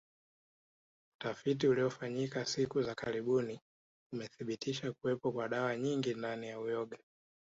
[1.15, 3.59] Utafiti uliofanyika siku za karibuni
[4.13, 6.97] umethibitisha kuwepo kwa dawa nyingi ndani ya uyoga